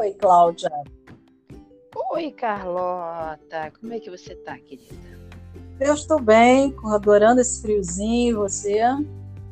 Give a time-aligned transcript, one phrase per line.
[0.00, 0.70] Oi, Cláudia.
[2.12, 3.70] Oi, Carlota.
[3.78, 4.94] Como é que você tá, querida?
[5.78, 8.38] Eu estou bem, adorando esse friozinho.
[8.38, 8.80] Você?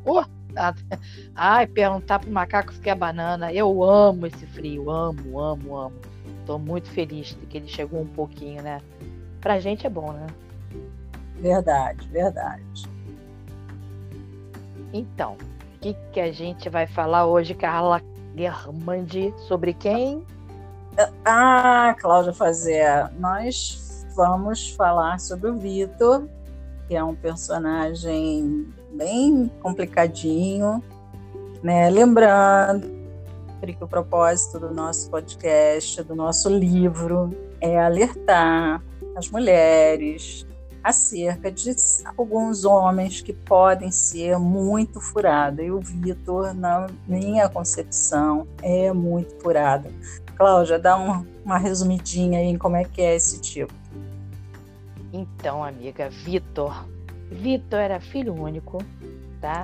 [0.03, 0.23] Oh,
[1.35, 3.53] ai, perguntar pro macaco se quer banana.
[3.53, 5.95] Eu amo esse frio, amo, amo, amo.
[6.39, 8.81] Estou muito feliz de que ele chegou um pouquinho, né?
[9.39, 10.25] Pra gente é bom, né?
[11.35, 12.89] Verdade, verdade.
[14.91, 15.37] Então,
[15.75, 18.01] o que, que a gente vai falar hoje, Carla
[18.35, 20.25] Germandi, sobre quem?
[21.25, 26.27] Ah, Cláudia Fazer, nós vamos falar sobre o Vitor,
[26.87, 30.83] que é um personagem bem complicadinho,
[31.63, 31.89] né?
[31.89, 32.99] Lembrando
[33.61, 37.29] que o propósito do nosso podcast, do nosso livro,
[37.61, 38.81] é alertar
[39.15, 40.47] as mulheres
[40.83, 41.75] acerca de
[42.17, 45.63] alguns homens que podem ser muito furados.
[45.63, 49.89] E o Vitor, na minha concepção, é muito furado.
[50.35, 53.73] Cláudia, dá um, uma resumidinha aí em como é que é esse tipo.
[55.11, 56.87] Então, amiga, Vitor.
[57.31, 58.79] Vitor era filho único,
[59.41, 59.63] tá?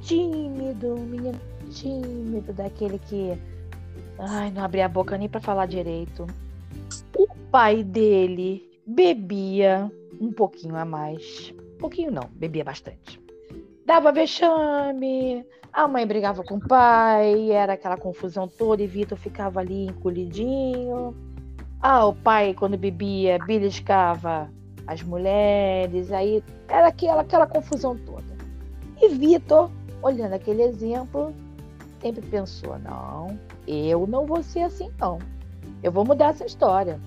[0.00, 1.38] Tímido, menino
[1.70, 3.38] tímido, daquele que
[4.18, 6.26] ai, não abria a boca nem para falar direito.
[7.16, 11.54] O pai dele bebia um pouquinho a mais.
[11.78, 13.20] Pouquinho não, bebia bastante.
[13.84, 19.60] Dava vexame, a mãe brigava com o pai, era aquela confusão toda e Vitor ficava
[19.60, 21.16] ali encolhidinho.
[21.80, 24.48] Ah, o pai, quando bebia, beliscava
[24.86, 28.36] as mulheres, aí era aquela, aquela confusão toda.
[29.00, 31.34] E Vitor, olhando aquele exemplo,
[32.00, 35.18] sempre pensou: não, eu não vou ser assim, não.
[35.82, 37.00] Eu vou mudar essa história.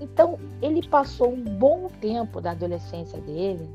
[0.00, 3.68] Então, ele passou um bom tempo da adolescência dele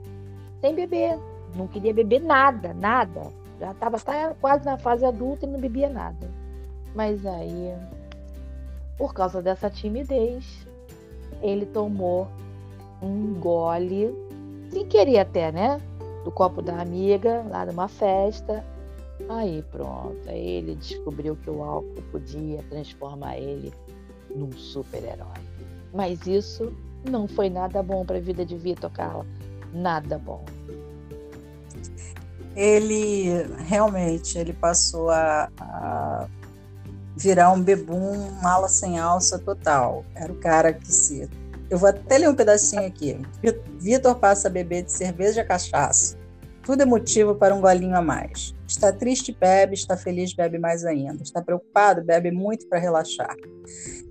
[0.62, 1.18] sem beber.
[1.56, 3.32] Não queria beber nada, nada.
[3.60, 3.98] Já estava
[4.40, 6.30] quase na fase adulta e não bebia nada.
[6.94, 7.74] Mas aí,
[8.98, 10.66] por causa dessa timidez,
[11.42, 12.28] ele tomou
[13.02, 14.14] um gole,
[14.70, 15.80] sem querer até, né?
[16.24, 18.64] Do copo da amiga, lá numa festa.
[19.28, 23.74] Aí pronto, aí ele descobriu que o álcool podia transformar ele
[24.34, 25.49] num super-herói.
[25.94, 26.74] Mas isso
[27.10, 29.26] não foi nada bom para a vida de Vitor, Carla.
[29.74, 30.44] Nada bom.
[32.56, 36.28] Ele realmente ele passou a, a
[37.16, 40.04] virar um bebum, mala sem alça total.
[40.16, 41.30] Era o cara que se.
[41.70, 43.20] Eu vou até ler um pedacinho aqui.
[43.80, 46.19] Vitor passa a beber de cerveja cachaça.
[46.64, 48.54] Tudo é motivo para um golinho a mais.
[48.68, 51.24] Está triste, bebe, está feliz, bebe mais ainda.
[51.24, 53.36] Está preocupado, bebe muito para relaxar.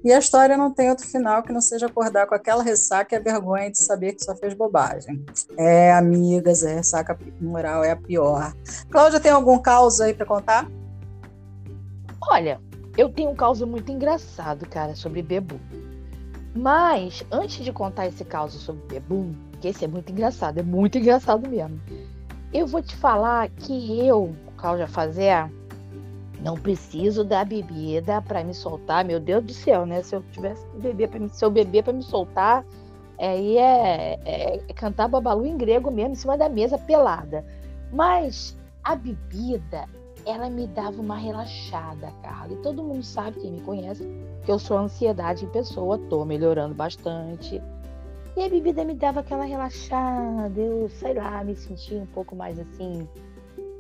[0.05, 3.19] E a história não tem outro final que não seja acordar com aquela ressaca e
[3.19, 5.25] a vergonha de saber que só fez bobagem.
[5.57, 8.53] É, amigas, a ressaca moral é a pior.
[8.91, 10.69] Cláudia, tem algum caos aí para contar?
[12.21, 12.61] Olha,
[12.97, 15.61] eu tenho um caos muito engraçado, cara, sobre Bebu.
[16.55, 20.99] Mas, antes de contar esse caos sobre Bebu, que esse é muito engraçado, é muito
[20.99, 21.81] engraçado mesmo.
[22.53, 25.51] Eu vou te falar que eu, Cláudia Fazer,
[26.41, 29.05] não preciso da bebida para me soltar.
[29.05, 30.03] Meu Deus do céu, né?
[30.03, 32.65] Se eu tivesse beber para se eu beber para me soltar,
[33.19, 37.45] aí é, é, é, cantar babalu em grego mesmo, em cima da mesa pelada.
[37.93, 39.85] Mas a bebida,
[40.25, 42.55] ela me dava uma relaxada, Carla.
[42.55, 44.09] E todo mundo sabe, quem me conhece,
[44.45, 47.61] que eu sou ansiedade em pessoa, tô melhorando bastante.
[48.39, 52.57] E a bebida me dava aquela relaxada, eu, sei lá, me sentia um pouco mais
[52.57, 53.09] assim,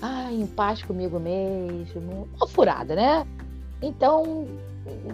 [0.02, 3.24] ah, em paz comigo mesmo, uma furada, né?
[3.80, 4.48] Então,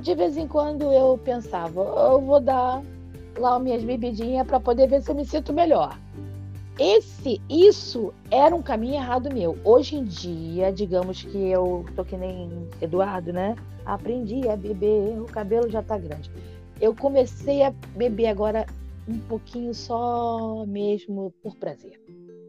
[0.01, 2.83] de vez em quando eu pensava, eu vou dar
[3.39, 5.95] lá minhas bebidinhas para poder ver se eu me sinto melhor.
[6.79, 9.59] Esse, isso era um caminho errado meu.
[9.63, 13.57] Hoje em dia, digamos que eu tô que nem Eduardo, né?
[13.85, 16.31] Aprendi a beber, o cabelo já tá grande.
[16.81, 18.65] Eu comecei a beber agora
[19.09, 22.01] um pouquinho só mesmo por prazer.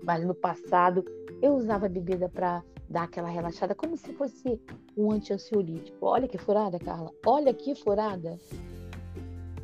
[0.04, 1.04] Mas no passado
[1.42, 4.60] eu usava a bebida para dar aquela relaxada, como se fosse
[4.96, 5.98] um anti-ansiolítico.
[6.02, 7.12] Olha que furada, Carla.
[7.26, 8.38] Olha que furada.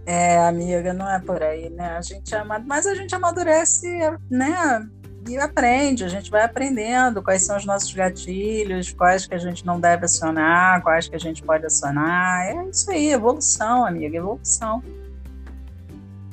[0.06, 1.98] É, amiga, não é por aí, né?
[1.98, 2.60] A gente ama...
[2.60, 3.88] mas a gente amadurece,
[4.30, 4.89] né?
[5.30, 9.63] E aprende, a gente vai aprendendo quais são os nossos gatilhos, quais que a gente
[9.63, 12.48] não deve acionar, quais que a gente pode acionar.
[12.48, 14.81] É isso aí, evolução, amiga, evolução.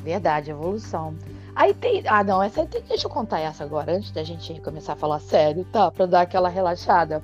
[0.08, 1.14] Verdade, evolução.
[1.54, 2.02] Aí tem.
[2.06, 2.80] Ah, não, essa tem...
[2.80, 5.90] deixa eu contar essa agora, antes da gente começar a falar sério, tá?
[5.90, 7.22] Pra dar aquela relaxada.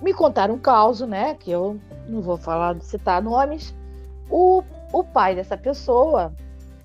[0.00, 1.34] Me contaram um caos, né?
[1.34, 3.74] Que eu não vou falar, citar nomes.
[4.30, 6.32] O, o pai dessa pessoa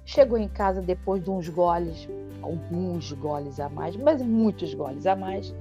[0.03, 2.09] chegou em casa depois de uns goles,
[2.41, 5.53] alguns goles a mais, mas muitos goles a mais,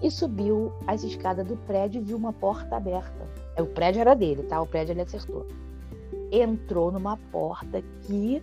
[0.00, 3.28] e subiu as escadas do prédio e viu uma porta aberta.
[3.54, 4.62] É, o prédio era dele, tá?
[4.62, 5.46] O prédio ele acertou.
[6.32, 8.42] entrou numa porta que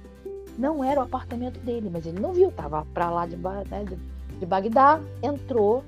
[0.57, 3.95] não era o apartamento dele, mas ele não viu, tava para lá de, né, de,
[4.39, 5.83] de Bagdá, entrou,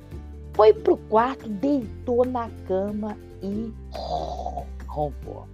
[0.54, 3.74] foi pro quarto, deitou na cama e
[4.86, 5.48] rompou.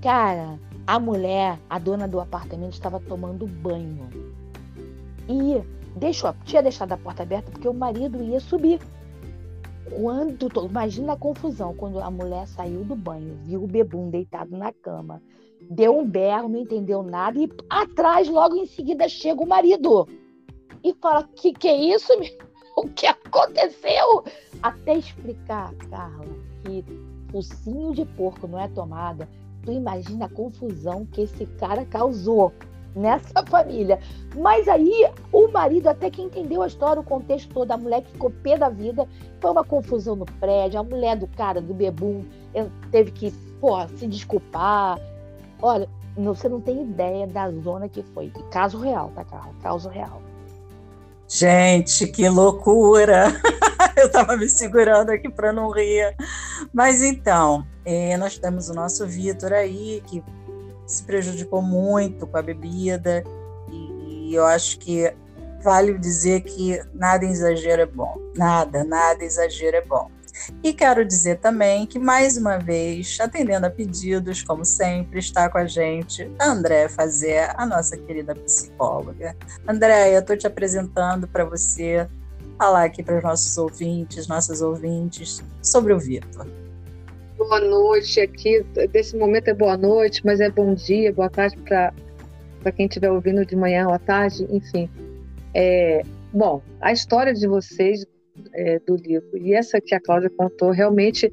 [0.00, 4.08] Cara, a mulher, a dona do apartamento, estava tomando banho.
[5.28, 5.62] E
[5.96, 8.80] deixou, tinha deixado a porta aberta porque o marido ia subir.
[9.90, 14.72] Quando, imagina a confusão, quando a mulher saiu do banho, viu o bebum deitado na
[14.72, 15.20] cama,
[15.68, 20.08] deu um berro, não entendeu nada, e atrás, logo em seguida, chega o marido
[20.82, 22.12] e fala: Que que é isso?
[22.76, 24.22] O que aconteceu?
[24.62, 26.24] Até explicar, Carla,
[26.62, 26.84] que
[27.32, 29.28] focinho de porco não é tomada,
[29.64, 32.52] tu imagina a confusão que esse cara causou
[32.94, 33.98] nessa família.
[34.36, 38.12] Mas aí o marido até que entendeu a história, o contexto todo, a mulher que
[38.12, 39.08] ficou pé da vida,
[39.40, 42.24] foi uma confusão no prédio, a mulher do cara, do bebum,
[42.90, 45.00] teve que pô, se desculpar.
[45.60, 48.32] Olha, você não tem ideia da zona que foi.
[48.50, 49.52] caso real, tá, Carla?
[49.62, 50.22] Caso real.
[51.28, 53.26] Gente, que loucura!
[53.96, 56.16] Eu estava me segurando aqui para não rir.
[56.72, 60.22] Mas então, é, nós temos o nosso Vitor aí, que
[60.86, 63.22] se prejudicou muito com a bebida,
[63.70, 65.12] e, e eu acho que
[65.62, 68.16] vale dizer que nada exagero é bom.
[68.36, 70.10] Nada, nada exagero é bom.
[70.62, 75.58] E quero dizer também que, mais uma vez, atendendo a pedidos, como sempre, está com
[75.58, 79.36] a gente a Andréa Fazer, a nossa querida psicóloga.
[79.66, 82.08] Andréia, eu estou te apresentando para você
[82.58, 86.46] falar aqui para os nossos ouvintes, nossas ouvintes, sobre o Vitor.
[87.36, 88.64] Boa noite aqui.
[88.90, 93.46] Desse momento é boa noite, mas é bom dia, boa tarde para quem estiver ouvindo
[93.46, 94.90] de manhã ou à tarde, enfim.
[95.54, 96.02] É,
[96.32, 98.04] bom, a história de vocês
[98.58, 99.38] é, do livro.
[99.38, 101.32] E essa que a Cláudia contou realmente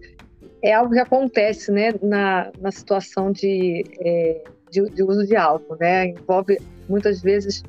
[0.62, 5.76] é algo que acontece né, na, na situação de, é, de, de, uso de álcool.
[5.80, 6.10] Né?
[6.10, 7.64] Envolve muitas vezes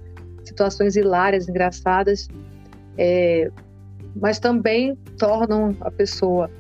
[0.44, 2.28] situações hilárias, engraçadas,
[2.98, 3.50] é,
[4.14, 6.50] mas também tornam a pessoa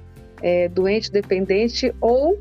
[0.42, 2.38] é, doente, dependente ou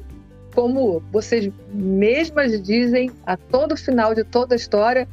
[0.53, 5.05] como vocês mesmas dizem, a todo final de toda a história,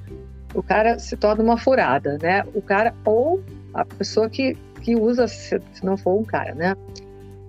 [0.54, 2.44] o cara se torna uma furada, né?
[2.54, 3.42] O cara ou
[3.74, 6.76] a pessoa que que usa se, se não for um cara, né?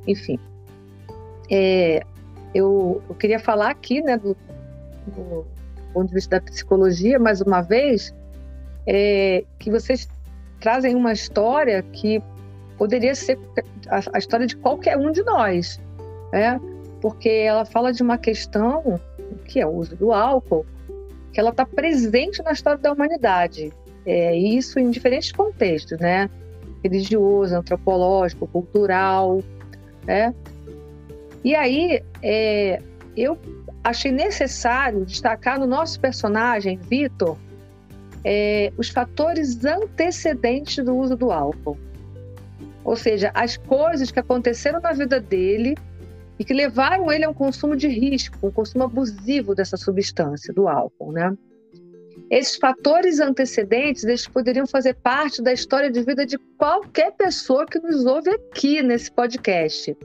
[0.08, 0.40] Enfim,
[1.50, 2.04] é,
[2.54, 4.38] eu, eu, queria falar aqui, né, do,
[5.08, 5.46] do,
[5.94, 8.14] ponto de vista da psicologia, mais uma vez,
[8.88, 10.08] é, que vocês
[10.60, 12.22] trazem uma história que
[12.78, 13.38] poderia ser
[13.88, 15.80] a, a, história de qualquer um de nós,
[16.32, 16.60] né?
[17.02, 19.00] Porque ela fala de uma questão
[19.46, 20.66] que é o uso do álcool,
[21.32, 23.74] que ela está presente na história da humanidade,
[24.06, 26.30] é, isso em diferentes contextos, né?
[26.84, 29.42] Religioso, antropológico, cultural,
[30.06, 30.34] né?
[31.44, 32.82] E aí, é,
[33.16, 33.38] eu
[33.84, 37.38] achei necessário destacar no nosso personagem, Vitor,
[38.24, 41.78] é, os fatores antecedentes do uso do álcool.
[42.84, 45.76] Ou seja, as coisas que aconteceram na vida dele
[46.38, 50.68] e que levaram ele a um consumo de risco, um consumo abusivo dessa substância, do
[50.68, 51.36] álcool, né?
[52.30, 57.80] Esses fatores antecedentes, eles poderiam fazer parte da história de vida de qualquer pessoa que
[57.80, 59.96] nos ouve aqui nesse podcast.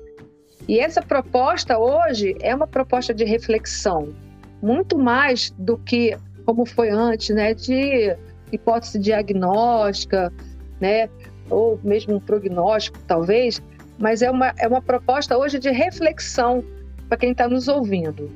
[0.69, 4.15] E essa proposta hoje é uma proposta de reflexão,
[4.61, 8.15] muito mais do que como foi antes, né, de
[8.53, 10.33] hipótese diagnóstica,
[10.81, 11.09] né,
[11.51, 13.63] ou mesmo um prognóstico, talvez,
[13.99, 16.65] mas é uma, é uma proposta hoje de reflexão
[17.09, 18.31] para quem está nos ouvindo.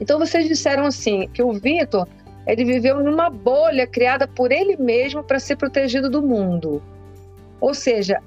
[0.00, 2.06] Então, vocês disseram assim que o Vitor
[2.48, 6.82] ele viveu numa bolha criada por ele mesmo para ser protegido do mundo.
[7.60, 8.22] Ou seja,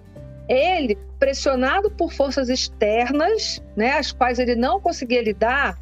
[0.48, 5.78] ele, pressionado por forças externas, né, as quais ele não conseguia lidar,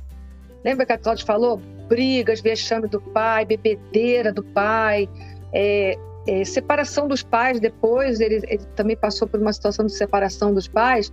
[0.63, 1.61] lembra que a Cláudia falou?
[1.89, 5.09] Brigas, vexame do pai, bebedeira do pai,
[5.51, 10.53] é, é, separação dos pais depois, ele, ele também passou por uma situação de separação
[10.53, 11.11] dos pais.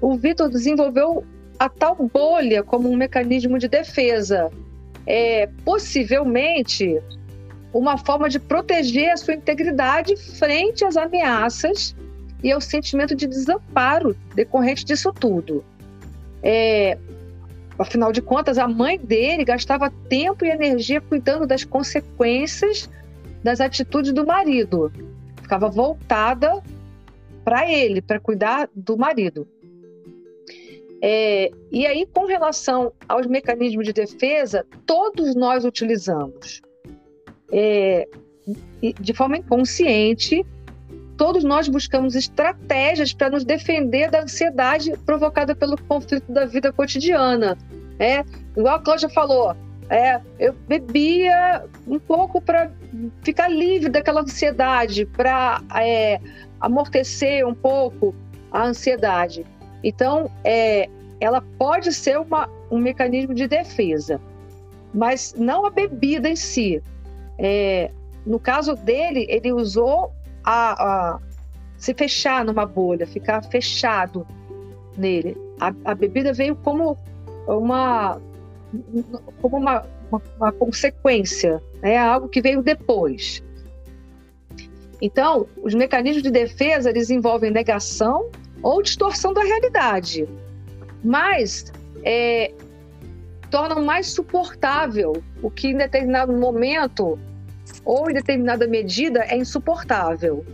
[0.00, 1.24] O Vitor desenvolveu
[1.58, 4.50] a tal bolha como um mecanismo de defesa,
[5.06, 7.00] é, possivelmente
[7.72, 11.94] uma forma de proteger a sua integridade frente às ameaças
[12.42, 15.64] e ao sentimento de desamparo decorrente disso tudo.
[16.42, 16.96] É,
[17.78, 22.88] afinal de contas, a mãe dele gastava tempo e energia cuidando das consequências
[23.42, 24.92] das atitudes do marido.
[25.42, 26.62] Ficava voltada
[27.44, 29.46] para ele, para cuidar do marido.
[31.06, 36.62] É, e aí, com relação aos mecanismos de defesa, todos nós utilizamos.
[37.52, 38.08] É,
[38.80, 40.46] de forma inconsciente,
[41.18, 47.58] todos nós buscamos estratégias para nos defender da ansiedade provocada pelo conflito da vida cotidiana.
[47.98, 48.24] É,
[48.56, 49.54] igual a Cláudia falou,
[49.90, 52.72] é, eu bebia um pouco para
[53.22, 56.18] ficar livre daquela ansiedade, para é,
[56.62, 58.14] amortecer um pouco
[58.50, 59.44] a ansiedade.
[59.84, 60.88] Então, é,
[61.20, 64.18] ela pode ser uma, um mecanismo de defesa,
[64.94, 66.82] mas não a bebida em si.
[67.38, 67.90] É,
[68.24, 70.10] no caso dele, ele usou
[70.42, 71.20] a, a,
[71.76, 74.26] se fechar numa bolha, ficar fechado
[74.96, 75.36] nele.
[75.60, 76.96] A, a bebida veio como
[77.46, 78.18] uma
[79.40, 83.42] como uma, uma, uma consequência, é algo que veio depois.
[85.00, 88.30] Então, os mecanismos de defesa eles envolvem negação
[88.64, 90.26] ou distorção da realidade,
[91.04, 91.70] mas
[92.02, 92.50] é,
[93.50, 97.18] tornam mais suportável o que em determinado momento
[97.84, 100.44] ou em determinada medida é insuportável.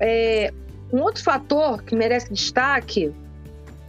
[0.00, 0.52] É,
[0.92, 3.12] um outro fator que merece destaque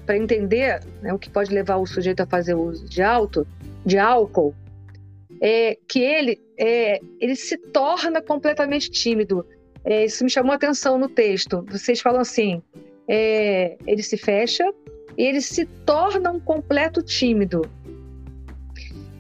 [0.06, 3.48] para entender né, o que pode levar o sujeito a fazer uso de, alto,
[3.84, 4.54] de álcool
[5.42, 9.44] é que ele, é, ele se torna completamente tímido.
[9.84, 11.66] É, isso me chamou a atenção no texto.
[11.70, 12.62] Vocês falam assim:
[13.08, 14.72] é, ele se fecha
[15.18, 17.62] e ele se torna um completo tímido.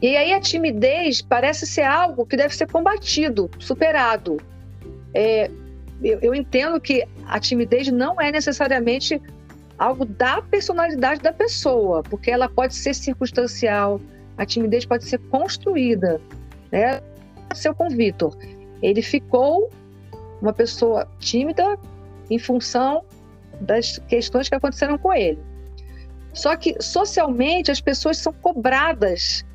[0.02, 4.38] E aí a timidez parece ser algo que deve ser combatido, superado.
[5.14, 5.50] É,
[6.02, 9.22] eu, eu entendo que a timidez não é necessariamente
[9.78, 14.02] algo da personalidade da pessoa, porque ela pode ser circunstancial,
[14.38, 16.20] a timidez pode ser construída.
[16.72, 17.02] Né?
[17.54, 18.36] Seu com Vitor,
[18.82, 19.70] ele ficou
[20.42, 21.78] uma pessoa tímida
[22.30, 23.04] em função
[23.62, 25.40] das questões que aconteceram com ele.
[26.34, 29.46] Só que socialmente as pessoas são cobradas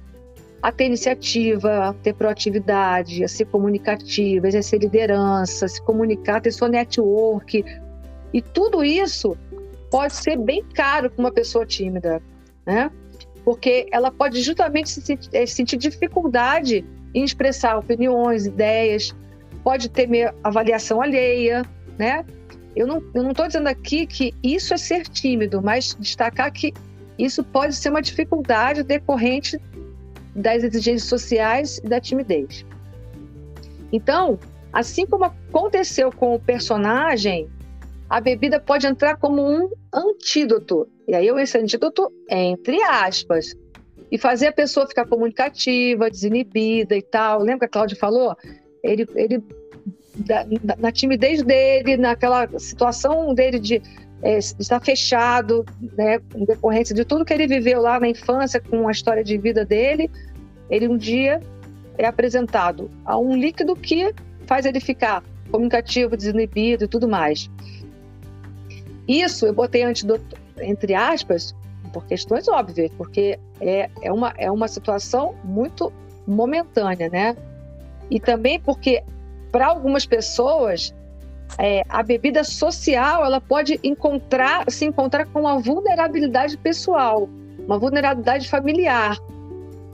[0.63, 6.69] a ter iniciativa, a ter proatividade, a ser comunicativa, exercer liderança, se comunicar, ter sua
[6.69, 7.65] network.
[8.33, 9.37] E tudo isso
[9.91, 12.23] pode ser bem caro para uma pessoa tímida,
[12.67, 12.91] né?
[13.45, 19.15] Porque ela pode justamente se sentir, eh, sentir dificuldade em expressar opiniões, ideias,
[19.67, 20.09] pode ter
[20.45, 21.65] avaliação alheia,
[21.99, 22.25] né?
[22.77, 26.73] Eu não estou não dizendo aqui que isso é ser tímido, mas destacar que
[27.19, 29.61] isso pode ser uma dificuldade decorrente
[30.37, 32.65] das exigências sociais e da timidez.
[33.91, 34.39] Então,
[34.73, 37.51] assim como aconteceu com o personagem,
[38.09, 40.87] a bebida pode entrar como um antídoto.
[41.09, 43.53] E aí, esse antídoto é entre aspas.
[44.13, 47.41] E fazer a pessoa ficar comunicativa, desinibida e tal.
[47.41, 48.37] Lembra que a Cláudia falou?
[48.87, 49.43] Ele, ele
[50.17, 50.47] da,
[50.79, 53.83] na timidez dele, naquela situação dele de
[54.23, 55.65] é, está fechado,
[55.97, 59.37] né, em decorrência de tudo que ele viveu lá na infância com a história de
[59.37, 60.11] vida dele,
[60.71, 61.41] ele um dia
[61.99, 64.15] é apresentado a um líquido que
[64.47, 67.51] faz ele ficar comunicativo, desinibido e tudo mais.
[69.07, 71.55] Isso eu botei antídoto, entre aspas,
[71.93, 75.93] por questões óbvias, porque é, é, uma, é uma situação muito
[76.27, 77.37] momentânea, né?
[78.11, 79.03] E também porque,
[79.51, 80.95] para algumas pessoas,
[81.59, 87.29] é, a bebida social ela pode encontrar se encontrar com uma vulnerabilidade pessoal,
[87.67, 89.17] uma vulnerabilidade familiar.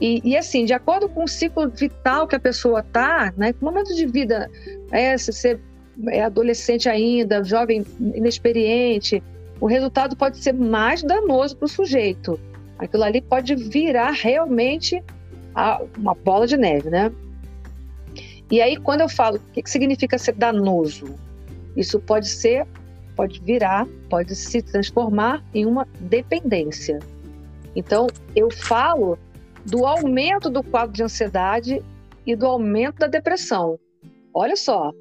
[0.00, 3.62] E, e assim, de acordo com o ciclo vital que a pessoa está, né, que
[3.62, 4.50] momento de vida
[4.90, 5.60] é, se você
[6.08, 9.22] é adolescente ainda, jovem inexperiente,
[9.60, 12.40] o resultado pode ser mais danoso para o sujeito.
[12.78, 15.00] Aquilo ali pode virar realmente
[15.54, 17.12] a, uma bola de neve, né?
[18.52, 21.18] E aí, quando eu falo, o que, significa ser danoso?
[21.74, 22.66] Isso pode ser,
[23.16, 26.98] pode virar, pode se transformar em uma dependência.
[27.74, 28.06] Então,
[28.36, 29.18] eu falo
[29.64, 31.82] do aumento do quadro de ansiedade
[32.26, 33.80] e do aumento da depressão.
[34.34, 34.92] Olha só,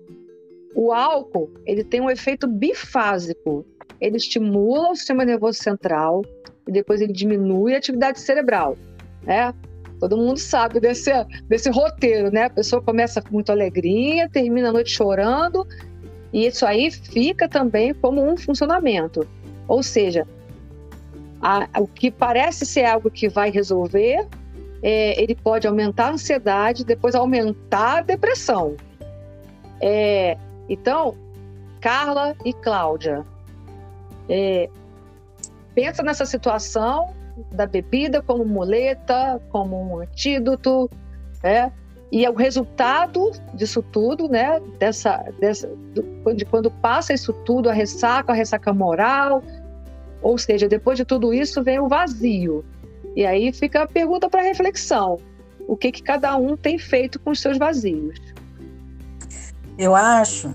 [0.74, 3.66] o álcool ele tem um efeito bifásico.
[4.00, 6.24] Ele estimula o sistema nervoso central
[6.66, 8.78] e depois ele diminui a atividade cerebral.
[9.24, 9.54] Né?
[10.02, 11.12] Todo mundo sabe desse,
[11.48, 12.46] desse roteiro, né?
[12.46, 15.66] A pessoa começa muito alegrinha, termina a noite chorando
[16.34, 19.28] e isso aí fica também como um funcionamento.
[19.68, 20.28] Ou seja,
[21.40, 24.28] a, o que parece ser algo que vai resolver,
[24.82, 28.76] é, ele pode aumentar a ansiedade, depois aumentar a depressão.
[29.80, 30.36] É,
[30.68, 31.16] então,
[31.80, 33.24] Carla e Cláudia,
[34.28, 34.68] é,
[35.76, 37.14] pensa nessa situação
[37.52, 40.90] da bebida como muleta, como um antídoto,
[41.44, 41.72] né?
[42.12, 44.60] E é o resultado disso tudo, né?
[44.78, 45.70] Dessa, dessa,
[46.36, 49.42] de quando passa isso tudo, a ressaca, a ressaca moral,
[50.22, 52.66] ou seja, depois de tudo isso vem o vazio.
[53.16, 55.20] E aí fica a pergunta para reflexão:
[55.68, 58.20] o que que cada um tem feito com os seus vazios?
[59.78, 60.54] Eu acho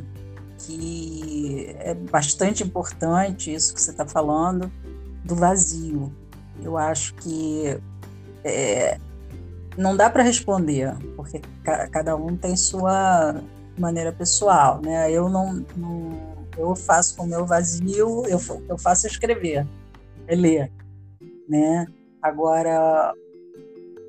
[0.59, 4.71] que é bastante importante isso que você está falando
[5.25, 6.13] do vazio.
[6.63, 7.79] Eu acho que
[8.45, 8.99] é,
[9.77, 13.41] não dá para responder, porque ca cada um tem sua
[13.79, 15.11] maneira pessoal, né?
[15.11, 19.67] Eu não, não eu faço com o meu vazio, eu, eu faço escrever,
[20.27, 20.73] é ler,
[21.49, 21.87] né?
[22.23, 23.13] Agora,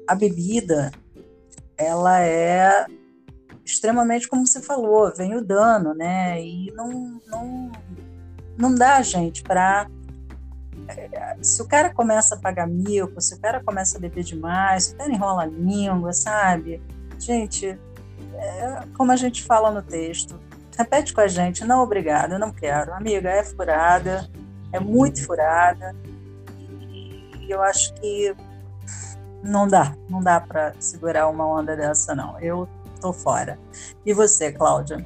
[0.08, 0.92] a bebida,
[1.78, 2.86] ela é
[3.66, 6.42] extremamente, como você falou, vem o dano, né?
[6.42, 7.72] E não, não,
[8.58, 9.90] não dá, gente, para
[11.42, 14.94] se o cara começa a pagar mico, se o cara começa a beber demais, se
[14.94, 16.82] o cara enrola a língua, sabe?
[17.20, 17.78] Gente,
[18.36, 20.40] é, como a gente fala no texto,
[20.78, 22.94] repete com a gente, não obrigada, não quero.
[22.94, 24.30] Amiga, é furada,
[24.72, 25.96] é muito furada.
[27.42, 28.36] E eu acho que
[29.44, 32.40] não dá, não dá para segurar uma onda dessa, não.
[32.40, 32.68] Eu
[33.00, 33.58] tô fora.
[34.06, 35.06] E você, Cláudia?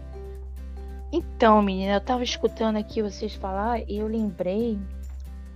[1.11, 4.79] Então, menina, eu tava escutando aqui vocês falar e eu lembrei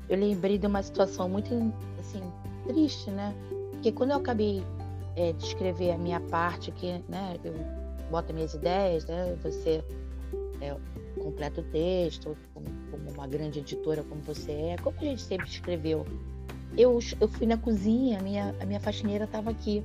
[0.09, 1.53] eu lembrei de uma situação muito
[1.99, 2.21] assim
[2.67, 3.33] triste, né?
[3.71, 4.63] Porque quando eu acabei
[5.15, 7.53] é, de escrever a minha parte, que né, eu
[8.09, 9.35] boto minhas ideias, né?
[9.43, 9.83] Você
[10.61, 10.75] é,
[11.19, 15.47] completa o texto, como, como, uma grande editora como você é, como a gente sempre
[15.47, 16.05] escreveu.
[16.77, 19.83] Eu, eu fui na cozinha, a minha, a minha faxineira estava aqui.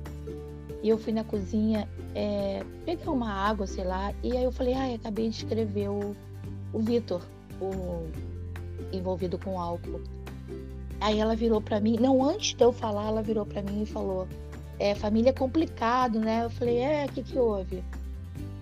[0.83, 2.63] E eu fui na cozinha é,
[3.05, 6.15] uma água, sei lá, e aí eu falei, ah, acabei de escrever o,
[6.73, 7.21] o Vitor,
[7.61, 8.07] o
[8.91, 10.01] envolvido com álcool.
[10.99, 13.85] Aí ela virou para mim, não antes de eu falar, ela virou para mim e
[13.85, 14.27] falou:
[14.79, 17.83] "É, família é complicado, né?" Eu falei: "É, o que que houve?"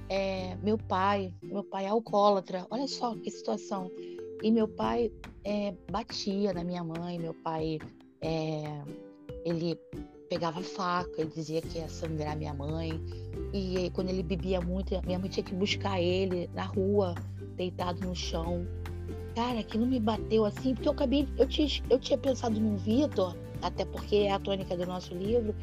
[0.10, 2.66] É, meu pai, meu pai é alcoólatra.
[2.72, 3.92] Olha só que situação.
[4.42, 5.12] E meu pai
[5.44, 7.78] é, batia na minha mãe, meu pai
[8.22, 8.82] é,
[9.46, 9.78] ele
[10.30, 12.92] pegava faca, ele dizia que ia sangrar minha mãe.
[13.54, 17.16] E quando ele bebia muito, minha mãe tinha que buscar ele na rua,
[17.56, 18.66] deitado no chão.
[19.40, 21.26] Cara, aquilo me bateu assim, porque eu acabei.
[21.38, 25.56] Eu tinha, eu tinha pensado no Vitor, até porque é a tônica do nosso livro,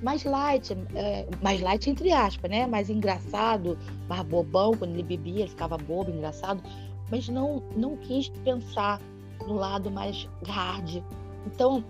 [0.00, 2.64] mais light, é, mais light entre aspas, né?
[2.64, 3.76] Mais engraçado,
[4.08, 6.62] mais bobão, quando ele bebia, ele ficava bobo, engraçado,
[7.10, 9.00] mas não, não quis pensar
[9.48, 11.02] no lado mais hard.
[11.44, 11.82] Então,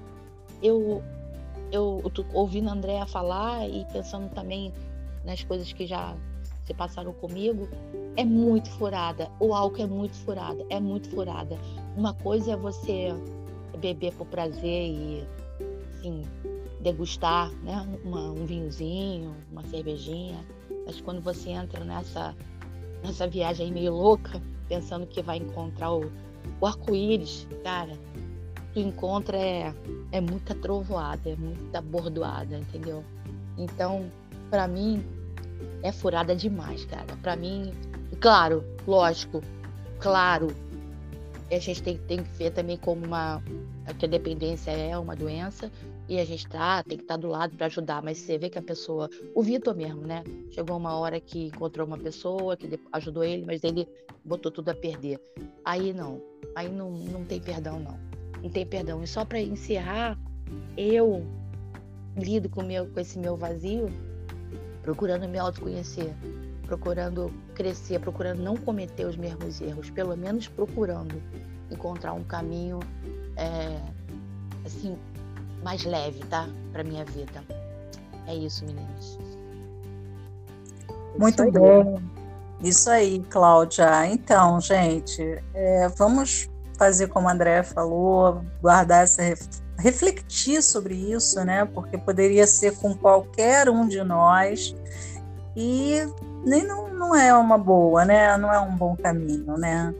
[0.62, 1.02] eu,
[1.70, 4.72] eu, eu ouvindo a Andrea falar e pensando também
[5.26, 6.16] nas coisas que já
[6.64, 7.68] se passaram comigo,
[8.16, 9.30] é muito furada.
[9.38, 11.58] O álcool é muito furada, é muito furada.
[11.96, 13.08] Uma coisa é você
[13.78, 15.24] beber por prazer e,
[15.90, 16.22] assim,
[16.80, 17.86] degustar, né?
[18.04, 20.38] Uma, um vinhozinho, uma cervejinha.
[20.86, 22.34] Mas quando você entra nessa,
[23.02, 26.10] nessa viagem meio louca, pensando que vai encontrar o,
[26.60, 27.98] o arco-íris, cara,
[28.72, 29.74] tu encontra é,
[30.12, 33.04] é muita trovoada, é muita bordoada, entendeu?
[33.56, 34.10] Então,
[34.50, 35.04] para mim,
[35.82, 37.16] é furada demais, cara.
[37.22, 37.72] Para mim,
[38.20, 39.42] claro, lógico,
[39.98, 40.48] claro,
[41.50, 43.42] a gente tem, tem que ver também como uma
[43.98, 45.70] que a dependência é uma doença
[46.08, 48.48] e a gente tá, tem que estar tá do lado para ajudar, mas você vê
[48.48, 50.24] que a pessoa, o Vitor mesmo, né?
[50.50, 53.86] Chegou uma hora que encontrou uma pessoa que ajudou ele, mas ele
[54.24, 55.20] botou tudo a perder.
[55.64, 56.20] Aí não,
[56.54, 57.98] aí não, não tem perdão não.
[58.42, 59.02] Não tem perdão.
[59.02, 60.18] E só para encerrar,
[60.76, 61.26] eu
[62.16, 63.88] lido com, meu, com esse meu vazio
[64.84, 66.14] procurando me autoconhecer,
[66.66, 71.20] procurando crescer, procurando não cometer os mesmos erros, pelo menos procurando
[71.70, 72.78] encontrar um caminho
[73.36, 73.80] é,
[74.64, 74.96] assim
[75.62, 77.42] mais leve, tá, para minha vida.
[78.26, 79.18] É isso, meninas.
[81.18, 82.02] Muito isso bom.
[82.62, 84.06] Isso aí, Cláudia.
[84.06, 89.22] Então, gente, é, vamos fazer como a André falou, guardar essa
[89.84, 91.66] refletir sobre isso, né?
[91.66, 94.74] Porque poderia ser com qualquer um de nós
[95.54, 95.96] e
[96.42, 98.34] nem não, não é uma boa, né?
[98.38, 99.94] Não é um bom caminho, né?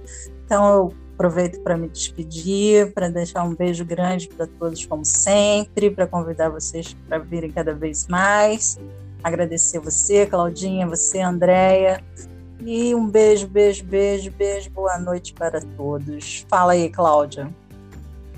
[0.47, 5.90] Então eu aproveito para me despedir, para deixar um beijo grande para todos como sempre,
[5.90, 8.79] para convidar vocês para virem cada vez mais.
[9.23, 12.03] Agradecer você, Claudinha, você, Andréia.
[12.59, 14.70] E um beijo, beijo, beijo, beijo.
[14.70, 16.47] Boa noite para todos.
[16.49, 17.53] Fala aí, Cláudia.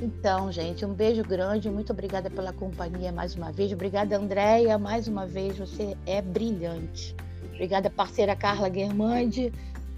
[0.00, 3.72] Então, gente, um beijo grande, muito obrigada pela companhia mais uma vez.
[3.72, 7.16] Obrigada, Andréia, mais uma vez, você é brilhante.
[7.54, 9.52] Obrigada, parceira Carla Guermandi.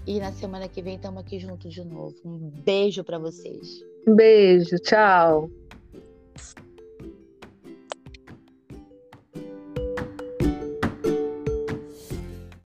[0.07, 2.15] E na semana que vem estamos aqui juntos de novo.
[2.23, 3.83] Um beijo para vocês.
[4.07, 5.49] Um beijo, tchau.